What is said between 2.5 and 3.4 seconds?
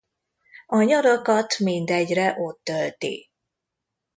tölti.